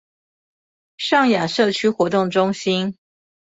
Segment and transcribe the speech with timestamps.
[0.97, 2.97] 上雅社區活動中心